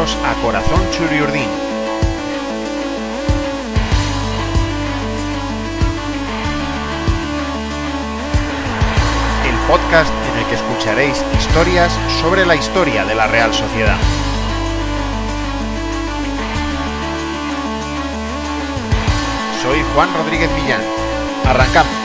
A 0.00 0.34
Corazón 0.40 0.80
Churiurdín. 0.92 1.46
El 9.44 9.54
podcast 9.68 10.10
en 10.32 10.38
el 10.38 10.46
que 10.46 10.54
escucharéis 10.54 11.22
historias 11.38 11.92
sobre 12.22 12.46
la 12.46 12.56
historia 12.56 13.04
de 13.04 13.14
la 13.14 13.26
Real 13.26 13.52
Sociedad. 13.52 13.98
Soy 19.62 19.84
Juan 19.94 20.08
Rodríguez 20.14 20.50
Millán. 20.52 20.80
Arrancamos. 21.44 21.99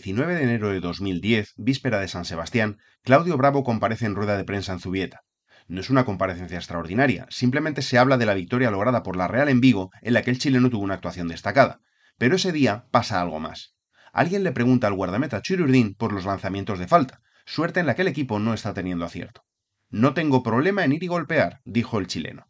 19 0.00 0.34
de 0.34 0.42
enero 0.44 0.70
de 0.70 0.80
2010, 0.80 1.52
víspera 1.58 2.00
de 2.00 2.08
San 2.08 2.24
Sebastián, 2.24 2.78
Claudio 3.02 3.36
Bravo 3.36 3.62
comparece 3.64 4.06
en 4.06 4.14
rueda 4.14 4.38
de 4.38 4.44
prensa 4.44 4.72
en 4.72 4.80
Zubieta. 4.80 5.20
No 5.68 5.82
es 5.82 5.90
una 5.90 6.06
comparecencia 6.06 6.56
extraordinaria, 6.56 7.26
simplemente 7.28 7.82
se 7.82 7.98
habla 7.98 8.16
de 8.16 8.24
la 8.24 8.32
victoria 8.32 8.70
lograda 8.70 9.02
por 9.02 9.16
la 9.16 9.28
Real 9.28 9.50
en 9.50 9.60
Vigo, 9.60 9.90
en 10.00 10.14
la 10.14 10.22
que 10.22 10.30
el 10.30 10.38
chileno 10.38 10.70
tuvo 10.70 10.84
una 10.84 10.94
actuación 10.94 11.28
destacada. 11.28 11.80
Pero 12.16 12.36
ese 12.36 12.50
día 12.50 12.86
pasa 12.90 13.20
algo 13.20 13.40
más. 13.40 13.74
Alguien 14.10 14.42
le 14.42 14.52
pregunta 14.52 14.86
al 14.86 14.94
guardameta 14.94 15.42
Chirurdín 15.42 15.94
por 15.94 16.14
los 16.14 16.24
lanzamientos 16.24 16.78
de 16.78 16.88
falta, 16.88 17.20
suerte 17.44 17.80
en 17.80 17.86
la 17.86 17.94
que 17.94 18.02
el 18.02 18.08
equipo 18.08 18.38
no 18.38 18.54
está 18.54 18.72
teniendo 18.72 19.04
acierto. 19.04 19.42
No 19.90 20.14
tengo 20.14 20.42
problema 20.42 20.82
en 20.82 20.92
ir 20.92 21.04
y 21.04 21.08
golpear, 21.08 21.60
dijo 21.66 21.98
el 21.98 22.06
chileno. 22.06 22.46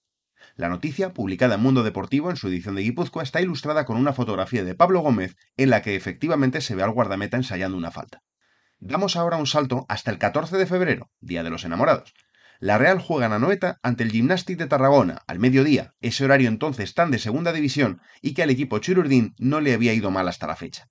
La 0.60 0.68
noticia, 0.68 1.14
publicada 1.14 1.54
en 1.54 1.62
Mundo 1.62 1.82
Deportivo 1.82 2.28
en 2.28 2.36
su 2.36 2.48
edición 2.48 2.74
de 2.74 2.82
Guipúzcoa, 2.82 3.22
está 3.22 3.40
ilustrada 3.40 3.86
con 3.86 3.96
una 3.96 4.12
fotografía 4.12 4.62
de 4.62 4.74
Pablo 4.74 5.00
Gómez 5.00 5.34
en 5.56 5.70
la 5.70 5.80
que 5.80 5.96
efectivamente 5.96 6.60
se 6.60 6.74
ve 6.74 6.82
al 6.82 6.90
guardameta 6.90 7.38
ensayando 7.38 7.78
una 7.78 7.90
falta. 7.90 8.22
Damos 8.78 9.16
ahora 9.16 9.38
un 9.38 9.46
salto 9.46 9.86
hasta 9.88 10.10
el 10.10 10.18
14 10.18 10.58
de 10.58 10.66
febrero, 10.66 11.10
Día 11.18 11.42
de 11.42 11.48
los 11.48 11.64
Enamorados. 11.64 12.12
La 12.58 12.76
Real 12.76 13.00
juega 13.00 13.24
en 13.24 13.32
Anoeta 13.32 13.78
ante 13.82 14.02
el 14.02 14.12
Gimnàstic 14.12 14.58
de 14.58 14.66
Tarragona, 14.66 15.22
al 15.26 15.38
mediodía, 15.38 15.94
ese 16.02 16.26
horario 16.26 16.48
entonces 16.48 16.92
tan 16.92 17.10
de 17.10 17.18
segunda 17.18 17.54
división 17.54 18.02
y 18.20 18.34
que 18.34 18.42
al 18.42 18.50
equipo 18.50 18.80
Chirurdín 18.80 19.34
no 19.38 19.62
le 19.62 19.72
había 19.72 19.94
ido 19.94 20.10
mal 20.10 20.28
hasta 20.28 20.46
la 20.46 20.56
fecha. 20.56 20.90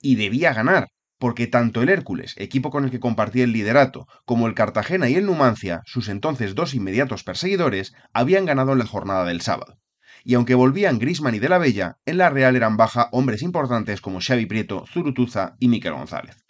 Y 0.00 0.14
debía 0.14 0.54
ganar, 0.54 0.88
porque 1.22 1.46
tanto 1.46 1.82
el 1.82 1.88
Hércules, 1.88 2.34
equipo 2.36 2.70
con 2.70 2.82
el 2.82 2.90
que 2.90 2.98
compartía 2.98 3.44
el 3.44 3.52
liderato, 3.52 4.08
como 4.24 4.48
el 4.48 4.54
Cartagena 4.54 5.08
y 5.08 5.14
el 5.14 5.24
Numancia, 5.24 5.82
sus 5.86 6.08
entonces 6.08 6.56
dos 6.56 6.74
inmediatos 6.74 7.22
perseguidores, 7.22 7.94
habían 8.12 8.44
ganado 8.44 8.72
en 8.72 8.80
la 8.80 8.86
jornada 8.86 9.24
del 9.24 9.40
sábado. 9.40 9.78
Y 10.24 10.34
aunque 10.34 10.56
volvían 10.56 10.98
Grisman 10.98 11.36
y 11.36 11.38
De 11.38 11.48
la 11.48 11.58
Bella, 11.58 11.98
en 12.06 12.18
la 12.18 12.28
Real 12.28 12.56
eran 12.56 12.76
baja 12.76 13.08
hombres 13.12 13.42
importantes 13.42 14.00
como 14.00 14.18
Xavi 14.20 14.46
Prieto, 14.46 14.84
Zurutuza 14.92 15.54
y 15.60 15.68
Miquel 15.68 15.92
González. 15.92 16.44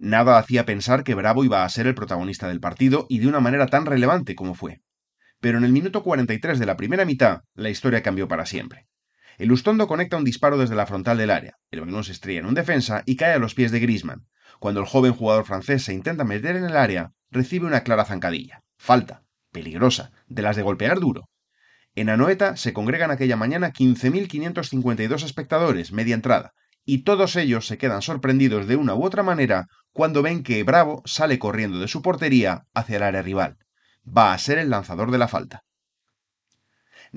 Nada 0.00 0.38
hacía 0.38 0.66
pensar 0.66 1.04
que 1.04 1.14
Bravo 1.14 1.44
iba 1.44 1.64
a 1.64 1.68
ser 1.68 1.86
el 1.86 1.94
protagonista 1.94 2.48
del 2.48 2.58
partido 2.58 3.06
y 3.08 3.20
de 3.20 3.28
una 3.28 3.38
manera 3.38 3.68
tan 3.68 3.86
relevante 3.86 4.34
como 4.34 4.56
fue. 4.56 4.80
Pero 5.38 5.58
en 5.58 5.62
el 5.62 5.70
minuto 5.70 6.02
43 6.02 6.58
de 6.58 6.66
la 6.66 6.76
primera 6.76 7.04
mitad, 7.04 7.42
la 7.54 7.70
historia 7.70 8.02
cambió 8.02 8.26
para 8.26 8.44
siempre. 8.44 8.88
El 9.36 9.50
Ustondo 9.50 9.88
conecta 9.88 10.16
un 10.16 10.24
disparo 10.24 10.58
desde 10.58 10.76
la 10.76 10.86
frontal 10.86 11.18
del 11.18 11.30
área. 11.30 11.56
El 11.70 11.80
balón 11.80 12.04
se 12.04 12.12
estrella 12.12 12.40
en 12.40 12.46
un 12.46 12.54
defensa 12.54 13.02
y 13.04 13.16
cae 13.16 13.34
a 13.34 13.38
los 13.38 13.54
pies 13.54 13.72
de 13.72 13.80
Grisman. 13.80 14.26
Cuando 14.60 14.80
el 14.80 14.86
joven 14.86 15.12
jugador 15.12 15.44
francés 15.44 15.82
se 15.82 15.92
intenta 15.92 16.24
meter 16.24 16.56
en 16.56 16.64
el 16.64 16.76
área, 16.76 17.12
recibe 17.30 17.66
una 17.66 17.82
clara 17.82 18.04
zancadilla. 18.04 18.62
Falta. 18.78 19.22
Peligrosa. 19.50 20.12
De 20.26 20.42
las 20.42 20.56
de 20.56 20.62
golpear 20.62 21.00
duro. 21.00 21.28
En 21.96 22.08
Anoeta 22.08 22.56
se 22.56 22.72
congregan 22.72 23.10
aquella 23.10 23.36
mañana 23.36 23.72
15.552 23.72 25.24
espectadores, 25.24 25.92
media 25.92 26.14
entrada, 26.14 26.52
y 26.84 26.98
todos 27.04 27.36
ellos 27.36 27.66
se 27.66 27.78
quedan 27.78 28.02
sorprendidos 28.02 28.66
de 28.66 28.76
una 28.76 28.94
u 28.94 29.04
otra 29.04 29.22
manera 29.22 29.68
cuando 29.92 30.22
ven 30.22 30.42
que 30.42 30.62
Bravo 30.64 31.02
sale 31.04 31.38
corriendo 31.38 31.78
de 31.78 31.88
su 31.88 32.02
portería 32.02 32.64
hacia 32.74 32.96
el 32.96 33.04
área 33.04 33.22
rival. 33.22 33.58
Va 34.06 34.32
a 34.32 34.38
ser 34.38 34.58
el 34.58 34.70
lanzador 34.70 35.10
de 35.10 35.18
la 35.18 35.28
falta. 35.28 35.62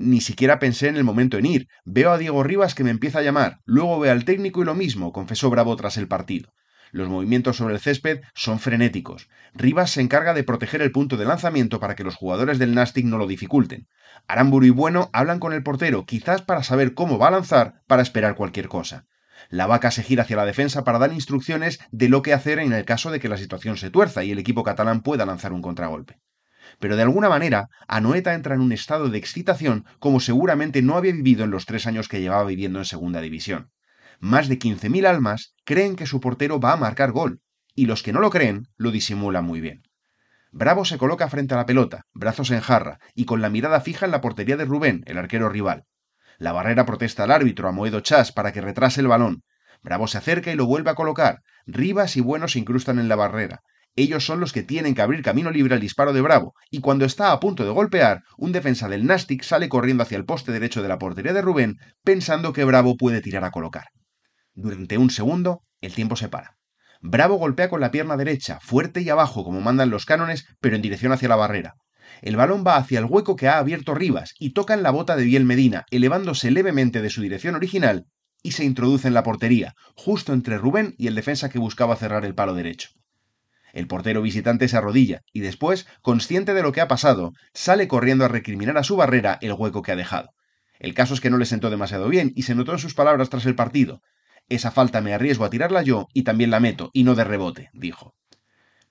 Ni 0.00 0.20
siquiera 0.20 0.60
pensé 0.60 0.86
en 0.86 0.96
el 0.96 1.02
momento 1.02 1.38
en 1.38 1.46
ir. 1.46 1.66
Veo 1.84 2.12
a 2.12 2.18
Diego 2.18 2.44
Rivas 2.44 2.76
que 2.76 2.84
me 2.84 2.90
empieza 2.92 3.18
a 3.18 3.22
llamar. 3.22 3.58
Luego 3.64 3.98
veo 3.98 4.12
al 4.12 4.24
técnico 4.24 4.62
y 4.62 4.64
lo 4.64 4.76
mismo, 4.76 5.12
confesó 5.12 5.50
Bravo 5.50 5.74
tras 5.74 5.96
el 5.96 6.06
partido. 6.06 6.52
Los 6.92 7.08
movimientos 7.08 7.56
sobre 7.56 7.74
el 7.74 7.80
césped 7.80 8.20
son 8.32 8.60
frenéticos. 8.60 9.28
Rivas 9.54 9.90
se 9.90 10.00
encarga 10.00 10.34
de 10.34 10.44
proteger 10.44 10.82
el 10.82 10.92
punto 10.92 11.16
de 11.16 11.24
lanzamiento 11.24 11.80
para 11.80 11.96
que 11.96 12.04
los 12.04 12.14
jugadores 12.14 12.60
del 12.60 12.76
Nastic 12.76 13.06
no 13.06 13.18
lo 13.18 13.26
dificulten. 13.26 13.88
Aramburu 14.28 14.66
y 14.66 14.70
Bueno 14.70 15.10
hablan 15.12 15.40
con 15.40 15.52
el 15.52 15.64
portero, 15.64 16.06
quizás 16.06 16.42
para 16.42 16.62
saber 16.62 16.94
cómo 16.94 17.18
va 17.18 17.26
a 17.26 17.32
lanzar, 17.32 17.82
para 17.88 18.02
esperar 18.02 18.36
cualquier 18.36 18.68
cosa. 18.68 19.06
La 19.50 19.66
vaca 19.66 19.90
se 19.90 20.04
gira 20.04 20.22
hacia 20.22 20.36
la 20.36 20.46
defensa 20.46 20.84
para 20.84 21.00
dar 21.00 21.12
instrucciones 21.12 21.80
de 21.90 22.08
lo 22.08 22.22
que 22.22 22.34
hacer 22.34 22.60
en 22.60 22.72
el 22.72 22.84
caso 22.84 23.10
de 23.10 23.18
que 23.18 23.28
la 23.28 23.36
situación 23.36 23.76
se 23.76 23.90
tuerza 23.90 24.22
y 24.22 24.30
el 24.30 24.38
equipo 24.38 24.62
catalán 24.62 25.02
pueda 25.02 25.26
lanzar 25.26 25.52
un 25.52 25.60
contragolpe 25.60 26.20
pero 26.78 26.96
de 26.96 27.02
alguna 27.02 27.28
manera 27.28 27.68
Anoeta 27.86 28.34
entra 28.34 28.54
en 28.54 28.60
un 28.60 28.72
estado 28.72 29.08
de 29.08 29.18
excitación 29.18 29.84
como 29.98 30.20
seguramente 30.20 30.82
no 30.82 30.96
había 30.96 31.12
vivido 31.12 31.44
en 31.44 31.50
los 31.50 31.66
tres 31.66 31.86
años 31.86 32.08
que 32.08 32.20
llevaba 32.20 32.44
viviendo 32.44 32.78
en 32.78 32.84
segunda 32.84 33.20
división. 33.20 33.70
Más 34.20 34.48
de 34.48 34.58
15.000 34.58 35.06
almas 35.06 35.54
creen 35.64 35.96
que 35.96 36.06
su 36.06 36.20
portero 36.20 36.58
va 36.58 36.72
a 36.72 36.76
marcar 36.76 37.12
gol, 37.12 37.40
y 37.74 37.86
los 37.86 38.02
que 38.02 38.12
no 38.12 38.20
lo 38.20 38.30
creen 38.30 38.66
lo 38.76 38.90
disimulan 38.90 39.44
muy 39.44 39.60
bien. 39.60 39.82
Bravo 40.50 40.84
se 40.84 40.98
coloca 40.98 41.28
frente 41.28 41.54
a 41.54 41.58
la 41.58 41.66
pelota, 41.66 42.06
brazos 42.14 42.50
en 42.50 42.60
jarra, 42.60 42.98
y 43.14 43.26
con 43.26 43.42
la 43.42 43.50
mirada 43.50 43.80
fija 43.80 44.06
en 44.06 44.12
la 44.12 44.20
portería 44.20 44.56
de 44.56 44.64
Rubén, 44.64 45.02
el 45.06 45.18
arquero 45.18 45.48
rival. 45.48 45.84
La 46.38 46.52
barrera 46.52 46.86
protesta 46.86 47.24
al 47.24 47.30
árbitro, 47.30 47.68
a 47.68 47.72
Moedo 47.72 48.00
Chas, 48.00 48.32
para 48.32 48.52
que 48.52 48.60
retrase 48.60 49.00
el 49.00 49.08
balón. 49.08 49.42
Bravo 49.82 50.08
se 50.08 50.18
acerca 50.18 50.50
y 50.50 50.56
lo 50.56 50.66
vuelve 50.66 50.90
a 50.90 50.94
colocar. 50.94 51.42
Rivas 51.66 52.16
y 52.16 52.20
Bueno 52.20 52.48
se 52.48 52.58
incrustan 52.58 52.98
en 52.98 53.08
la 53.08 53.16
barrera. 53.16 53.60
Ellos 53.98 54.24
son 54.24 54.38
los 54.38 54.52
que 54.52 54.62
tienen 54.62 54.94
que 54.94 55.02
abrir 55.02 55.24
camino 55.24 55.50
libre 55.50 55.74
al 55.74 55.80
disparo 55.80 56.12
de 56.12 56.20
Bravo, 56.20 56.54
y 56.70 56.78
cuando 56.78 57.04
está 57.04 57.32
a 57.32 57.40
punto 57.40 57.64
de 57.64 57.70
golpear, 57.70 58.22
un 58.36 58.52
defensa 58.52 58.88
del 58.88 59.04
Nastic 59.04 59.42
sale 59.42 59.68
corriendo 59.68 60.04
hacia 60.04 60.16
el 60.16 60.24
poste 60.24 60.52
derecho 60.52 60.82
de 60.82 60.88
la 60.88 61.00
portería 61.00 61.32
de 61.32 61.42
Rubén, 61.42 61.78
pensando 62.04 62.52
que 62.52 62.62
Bravo 62.62 62.96
puede 62.96 63.20
tirar 63.20 63.42
a 63.42 63.50
colocar. 63.50 63.86
Durante 64.54 64.98
un 64.98 65.10
segundo, 65.10 65.62
el 65.80 65.94
tiempo 65.94 66.14
se 66.14 66.28
para. 66.28 66.54
Bravo 67.00 67.38
golpea 67.38 67.68
con 67.68 67.80
la 67.80 67.90
pierna 67.90 68.16
derecha, 68.16 68.60
fuerte 68.62 69.00
y 69.00 69.10
abajo 69.10 69.42
como 69.42 69.60
mandan 69.60 69.90
los 69.90 70.06
cánones, 70.06 70.46
pero 70.60 70.76
en 70.76 70.82
dirección 70.82 71.10
hacia 71.10 71.28
la 71.28 71.34
barrera. 71.34 71.74
El 72.22 72.36
balón 72.36 72.62
va 72.64 72.76
hacia 72.76 73.00
el 73.00 73.06
hueco 73.06 73.34
que 73.34 73.48
ha 73.48 73.58
abierto 73.58 73.96
Rivas 73.96 74.32
y 74.38 74.52
toca 74.52 74.74
en 74.74 74.84
la 74.84 74.92
bota 74.92 75.16
de 75.16 75.24
Biel 75.24 75.44
Medina, 75.44 75.86
elevándose 75.90 76.52
levemente 76.52 77.02
de 77.02 77.10
su 77.10 77.20
dirección 77.20 77.56
original 77.56 78.06
y 78.44 78.52
se 78.52 78.62
introduce 78.62 79.08
en 79.08 79.14
la 79.14 79.24
portería, 79.24 79.74
justo 79.96 80.32
entre 80.32 80.56
Rubén 80.56 80.94
y 80.98 81.08
el 81.08 81.16
defensa 81.16 81.48
que 81.48 81.58
buscaba 81.58 81.96
cerrar 81.96 82.24
el 82.24 82.36
palo 82.36 82.54
derecho. 82.54 82.90
El 83.72 83.86
portero 83.86 84.22
visitante 84.22 84.68
se 84.68 84.76
arrodilla 84.76 85.22
y 85.32 85.40
después, 85.40 85.86
consciente 86.02 86.54
de 86.54 86.62
lo 86.62 86.72
que 86.72 86.80
ha 86.80 86.88
pasado, 86.88 87.32
sale 87.52 87.88
corriendo 87.88 88.24
a 88.24 88.28
recriminar 88.28 88.78
a 88.78 88.84
su 88.84 88.96
barrera 88.96 89.38
el 89.40 89.52
hueco 89.52 89.82
que 89.82 89.92
ha 89.92 89.96
dejado. 89.96 90.30
El 90.78 90.94
caso 90.94 91.14
es 91.14 91.20
que 91.20 91.30
no 91.30 91.38
le 91.38 91.46
sentó 91.46 91.70
demasiado 91.70 92.08
bien 92.08 92.32
y 92.36 92.42
se 92.42 92.54
notó 92.54 92.72
en 92.72 92.78
sus 92.78 92.94
palabras 92.94 93.30
tras 93.30 93.46
el 93.46 93.54
partido. 93.54 94.00
Esa 94.48 94.70
falta 94.70 95.00
me 95.00 95.12
arriesgo 95.12 95.44
a 95.44 95.50
tirarla 95.50 95.82
yo 95.82 96.08
y 96.14 96.22
también 96.22 96.50
la 96.50 96.60
meto, 96.60 96.90
y 96.92 97.04
no 97.04 97.14
de 97.14 97.24
rebote, 97.24 97.70
dijo. 97.72 98.14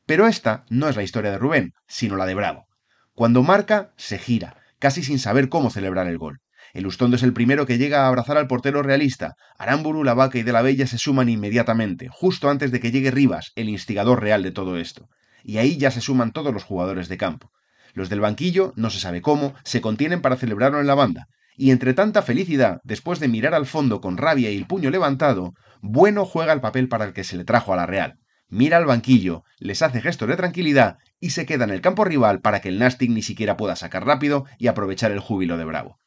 Pero 0.06 0.28
esta 0.28 0.66
no 0.70 0.88
es 0.88 0.96
la 0.96 1.04
historia 1.04 1.32
de 1.32 1.38
Rubén, 1.38 1.74
sino 1.88 2.16
la 2.16 2.26
de 2.26 2.36
Bravo. 2.36 2.68
Cuando 3.14 3.42
marca, 3.42 3.94
se 3.98 4.20
gira, 4.20 4.58
casi 4.80 5.04
sin 5.04 5.20
saber 5.20 5.50
cómo 5.50 5.70
celebrar 5.70 6.08
el 6.08 6.18
gol. 6.18 6.40
El 6.74 6.88
Ustondo 6.88 7.16
es 7.16 7.24
el 7.24 7.34
primero 7.34 7.66
que 7.66 7.78
llega 7.78 8.04
a 8.04 8.08
abrazar 8.08 8.38
al 8.38 8.48
portero 8.48 8.84
realista. 8.84 9.36
Aramburu, 9.58 10.04
La 10.04 10.14
Vaca 10.14 10.38
y 10.38 10.44
De 10.44 10.52
la 10.52 10.62
Bella 10.62 10.88
se 10.88 10.98
suman 10.98 11.30
inmediatamente, 11.30 12.08
justo 12.10 12.50
antes 12.50 12.72
de 12.72 12.80
que 12.80 12.92
llegue 12.92 13.12
Rivas, 13.12 13.52
el 13.56 13.70
instigador 13.70 14.22
real 14.22 14.44
de 14.44 14.52
todo 14.52 14.78
esto. 14.78 15.10
Y 15.44 15.58
ahí 15.58 15.78
ya 15.78 15.92
se 15.92 16.02
suman 16.02 16.34
todos 16.34 16.54
los 16.54 16.64
jugadores 16.64 17.08
de 17.10 17.18
campo. 17.18 17.52
Los 17.94 18.10
del 18.10 18.20
banquillo, 18.20 18.74
no 18.76 18.90
se 18.90 19.00
sabe 19.00 19.22
cómo, 19.22 19.54
se 19.64 19.82
contienen 19.82 20.22
para 20.22 20.36
celebrarlo 20.36 20.80
en 20.80 20.88
la 20.88 20.96
banda. 20.96 21.28
Y 21.56 21.72
entre 21.72 21.94
tanta 21.94 22.22
felicidad, 22.22 22.80
después 22.84 23.20
de 23.20 23.28
mirar 23.28 23.56
al 23.56 23.66
fondo 23.66 24.02
con 24.02 24.18
rabia 24.18 24.52
y 24.52 24.58
el 24.58 24.68
puño 24.68 24.92
levantado, 24.92 25.54
Bueno 25.82 26.26
juega 26.26 26.54
el 26.54 26.62
papel 26.62 26.88
para 26.88 27.06
el 27.06 27.14
que 27.14 27.24
se 27.24 27.38
le 27.38 27.46
trajo 27.46 27.74
a 27.74 27.76
la 27.76 27.88
Real. 27.88 28.20
Mira 28.50 28.78
al 28.78 28.86
banquillo, 28.86 29.44
les 29.60 29.82
hace 29.82 30.00
gestos 30.00 30.30
de 30.30 30.38
tranquilidad 30.38 30.98
y 31.20 31.32
se 31.32 31.46
queda 31.46 31.66
en 31.66 31.72
el 31.72 31.82
campo 31.82 32.06
rival 32.06 32.42
para 32.42 32.62
que 32.62 32.70
el 32.70 32.80
Nastic 32.80 33.10
ni 33.10 33.22
siquiera 33.22 33.58
pueda 33.58 33.76
sacar 33.76 34.06
rápido 34.06 34.46
y 34.58 34.68
aprovechar 34.68 35.12
el 35.12 35.20
júbilo 35.20 35.58
de 35.58 35.66
Bravo. 35.66 36.00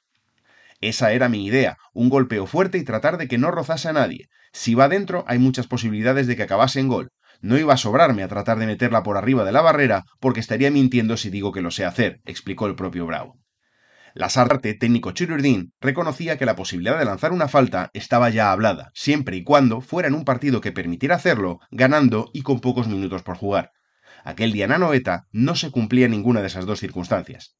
Esa 0.80 1.12
era 1.12 1.28
mi 1.28 1.44
idea, 1.44 1.76
un 1.92 2.08
golpeo 2.08 2.46
fuerte 2.46 2.78
y 2.78 2.84
tratar 2.84 3.18
de 3.18 3.28
que 3.28 3.38
no 3.38 3.50
rozase 3.50 3.88
a 3.88 3.92
nadie. 3.92 4.28
Si 4.52 4.74
va 4.74 4.88
dentro, 4.88 5.24
hay 5.26 5.38
muchas 5.38 5.66
posibilidades 5.66 6.26
de 6.26 6.36
que 6.36 6.42
acabase 6.42 6.80
en 6.80 6.88
gol. 6.88 7.10
No 7.42 7.58
iba 7.58 7.74
a 7.74 7.78
sobrarme 7.78 8.22
a 8.22 8.28
tratar 8.28 8.58
de 8.58 8.66
meterla 8.66 9.02
por 9.02 9.16
arriba 9.16 9.44
de 9.44 9.52
la 9.52 9.60
barrera, 9.60 10.04
porque 10.20 10.40
estaría 10.40 10.70
mintiendo 10.70 11.16
si 11.16 11.30
digo 11.30 11.52
que 11.52 11.62
lo 11.62 11.70
sé 11.70 11.84
hacer, 11.84 12.20
explicó 12.24 12.66
el 12.66 12.74
propio 12.74 13.06
Bravo. 13.06 13.38
Lasarte, 14.14 14.74
técnico 14.74 15.12
Chirurdín, 15.12 15.72
reconocía 15.80 16.36
que 16.36 16.46
la 16.46 16.56
posibilidad 16.56 16.98
de 16.98 17.04
lanzar 17.04 17.32
una 17.32 17.46
falta 17.46 17.90
estaba 17.92 18.28
ya 18.30 18.50
hablada, 18.50 18.90
siempre 18.92 19.36
y 19.36 19.44
cuando 19.44 19.80
fuera 19.80 20.08
en 20.08 20.14
un 20.14 20.24
partido 20.24 20.60
que 20.60 20.72
permitiera 20.72 21.14
hacerlo, 21.16 21.60
ganando 21.70 22.30
y 22.32 22.42
con 22.42 22.60
pocos 22.60 22.88
minutos 22.88 23.22
por 23.22 23.36
jugar. 23.36 23.70
Aquel 24.24 24.52
día 24.52 24.64
en 24.64 24.72
Anoeta 24.72 25.26
no 25.30 25.54
se 25.54 25.70
cumplía 25.70 26.08
ninguna 26.08 26.40
de 26.40 26.48
esas 26.48 26.66
dos 26.66 26.80
circunstancias. 26.80 27.56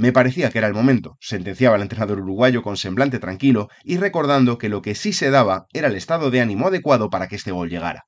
Me 0.00 0.12
parecía 0.12 0.48
que 0.48 0.56
era 0.56 0.66
el 0.66 0.72
momento, 0.72 1.18
sentenciaba 1.20 1.76
el 1.76 1.82
entrenador 1.82 2.20
uruguayo 2.20 2.62
con 2.62 2.78
semblante 2.78 3.18
tranquilo 3.18 3.68
y 3.84 3.98
recordando 3.98 4.56
que 4.56 4.70
lo 4.70 4.80
que 4.80 4.94
sí 4.94 5.12
se 5.12 5.28
daba 5.28 5.66
era 5.74 5.88
el 5.88 5.94
estado 5.94 6.30
de 6.30 6.40
ánimo 6.40 6.68
adecuado 6.68 7.10
para 7.10 7.28
que 7.28 7.36
este 7.36 7.52
gol 7.52 7.68
llegara. 7.68 8.06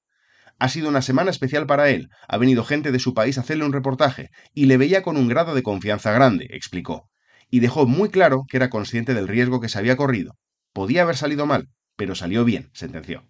Ha 0.59 0.71
sido 0.71 0.89
una 0.89 1.03
semana 1.03 1.31
especial 1.31 1.67
para 1.67 1.91
él, 1.91 2.09
ha 2.29 2.39
venido 2.39 2.65
gente 2.65 2.93
de 2.93 2.99
su 2.99 3.13
país 3.13 3.37
a 3.37 3.43
hacerle 3.43 3.67
un 3.67 3.75
reportaje 3.75 4.31
y 4.55 4.65
le 4.65 4.79
veía 4.79 5.03
con 5.03 5.19
un 5.19 5.29
grado 5.29 5.55
de 5.55 5.63
confianza 5.63 6.13
grande, 6.13 6.47
explicó. 6.53 7.11
Y 7.51 7.61
dejó 7.61 7.85
muy 7.85 8.09
claro 8.09 8.45
que 8.49 8.57
era 8.57 8.71
consciente 8.71 9.13
del 9.13 9.29
riesgo 9.29 9.61
que 9.61 9.69
se 9.69 9.79
había 9.79 9.99
corrido. 9.99 10.39
Podía 10.73 11.03
haber 11.03 11.19
salido 11.19 11.45
mal, 11.45 11.69
pero 11.97 12.15
salió 12.15 12.47
bien, 12.47 12.71
sentenció. 12.73 13.29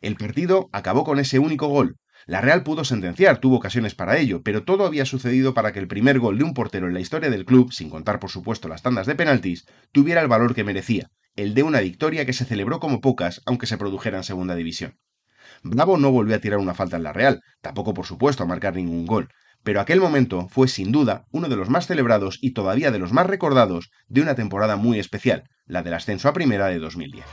El 0.00 0.14
partido 0.14 0.68
acabó 0.70 1.02
con 1.02 1.18
ese 1.18 1.40
único 1.40 1.66
gol, 1.66 1.96
la 2.26 2.40
Real 2.40 2.62
pudo 2.62 2.84
sentenciar, 2.84 3.38
tuvo 3.38 3.56
ocasiones 3.56 3.94
para 3.94 4.18
ello, 4.18 4.42
pero 4.42 4.64
todo 4.64 4.86
había 4.86 5.04
sucedido 5.04 5.54
para 5.54 5.72
que 5.72 5.78
el 5.78 5.88
primer 5.88 6.18
gol 6.18 6.38
de 6.38 6.44
un 6.44 6.54
portero 6.54 6.86
en 6.86 6.94
la 6.94 7.00
historia 7.00 7.30
del 7.30 7.44
club, 7.44 7.72
sin 7.72 7.90
contar 7.90 8.20
por 8.20 8.30
supuesto 8.30 8.68
las 8.68 8.82
tandas 8.82 9.06
de 9.06 9.14
penaltis, 9.14 9.66
tuviera 9.92 10.20
el 10.20 10.28
valor 10.28 10.54
que 10.54 10.64
merecía, 10.64 11.10
el 11.36 11.54
de 11.54 11.62
una 11.62 11.80
victoria 11.80 12.26
que 12.26 12.32
se 12.32 12.44
celebró 12.44 12.80
como 12.80 13.00
pocas, 13.00 13.42
aunque 13.46 13.66
se 13.66 13.78
produjera 13.78 14.18
en 14.18 14.24
segunda 14.24 14.54
división. 14.54 14.98
Bravo 15.62 15.96
no 15.96 16.10
volvió 16.10 16.36
a 16.36 16.40
tirar 16.40 16.58
una 16.58 16.74
falta 16.74 16.96
en 16.96 17.02
la 17.02 17.12
Real, 17.12 17.40
tampoco 17.60 17.94
por 17.94 18.06
supuesto 18.06 18.42
a 18.42 18.46
marcar 18.46 18.74
ningún 18.74 19.06
gol, 19.06 19.28
pero 19.62 19.80
aquel 19.80 20.00
momento 20.00 20.48
fue 20.48 20.68
sin 20.68 20.92
duda 20.92 21.26
uno 21.30 21.48
de 21.48 21.56
los 21.56 21.68
más 21.68 21.86
celebrados 21.86 22.38
y 22.40 22.52
todavía 22.52 22.90
de 22.90 22.98
los 22.98 23.12
más 23.12 23.26
recordados 23.26 23.90
de 24.08 24.22
una 24.22 24.34
temporada 24.34 24.76
muy 24.76 24.98
especial, 24.98 25.44
la 25.66 25.82
del 25.82 25.94
ascenso 25.94 26.28
a 26.28 26.32
primera 26.32 26.66
de 26.66 26.78
2010. 26.78 27.24